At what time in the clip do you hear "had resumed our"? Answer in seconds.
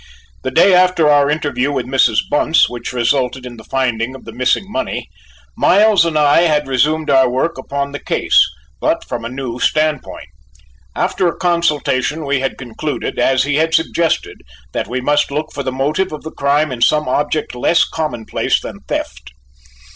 6.41-7.29